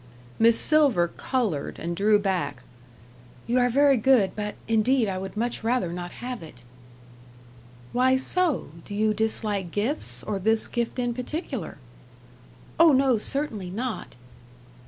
Miss 0.39 0.59
Silver 0.59 1.09
coloured, 1.09 1.77
and 1.77 1.95
drew 1.95 2.17
back. 2.17 2.63
"You 3.45 3.59
are 3.59 3.69
very 3.69 3.97
good, 3.97 4.35
but 4.35 4.55
indeed 4.67 5.07
I 5.07 5.19
would 5.19 5.37
much 5.37 5.63
rather 5.63 5.93
not 5.93 6.13
have 6.25 6.41
it." 6.41 6.63
"Why 7.93 8.15
so? 8.15 8.69
Do 8.83 8.95
you 8.95 9.13
dislike 9.13 9.69
gifts, 9.69 10.23
or 10.23 10.39
this 10.39 10.65
gift 10.67 10.97
in 10.97 11.13
particular?" 11.13 11.77
"Oh, 12.79 12.93
no; 12.93 13.19
certainly 13.19 13.69
not." 13.69 14.15